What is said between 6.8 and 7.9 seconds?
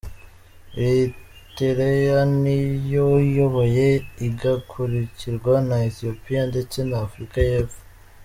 na Afurika y' Epfo.